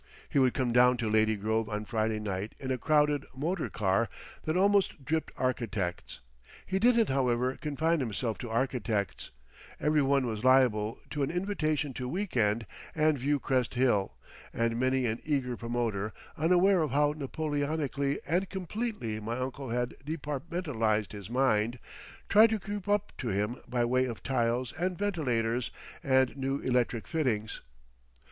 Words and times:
He 0.29 0.39
would 0.39 0.55
come 0.55 0.73
down 0.73 0.97
to 0.97 1.11
Lady 1.11 1.35
Grove 1.35 1.69
on 1.69 1.85
Friday 1.85 2.19
night 2.19 2.55
in 2.57 2.71
a 2.71 2.77
crowded 2.79 3.23
motor 3.35 3.69
car 3.69 4.09
that 4.45 4.57
almost 4.57 5.05
dripped 5.05 5.31
architects. 5.37 6.21
He 6.65 6.79
didn't, 6.79 7.09
however, 7.09 7.55
confine 7.57 7.99
himself 7.99 8.39
to 8.39 8.49
architects; 8.49 9.29
every 9.79 10.01
one 10.01 10.25
was 10.25 10.43
liable 10.43 10.97
to 11.11 11.21
an 11.21 11.29
invitation 11.29 11.93
to 11.93 12.09
week 12.09 12.35
end 12.35 12.65
and 12.95 13.19
view 13.19 13.39
Crest 13.39 13.75
Hill, 13.75 14.15
and 14.51 14.79
many 14.79 15.05
an 15.05 15.19
eager 15.23 15.55
promoter, 15.55 16.13
unaware 16.35 16.81
of 16.81 16.89
how 16.89 17.13
Napoleonically 17.13 18.17
and 18.25 18.49
completely 18.49 19.19
my 19.19 19.37
uncle 19.37 19.69
had 19.69 19.93
departmentalised 20.03 21.11
his 21.11 21.29
mind, 21.29 21.77
tried 22.27 22.49
to 22.49 22.59
creep 22.59 22.87
up 22.87 23.13
to 23.19 23.27
him 23.27 23.57
by 23.67 23.85
way 23.85 24.05
of 24.05 24.23
tiles 24.23 24.73
and 24.73 24.97
ventilators 24.97 25.69
and 26.03 26.35
new 26.35 26.57
electric 26.57 27.07
fittings. 27.07 27.61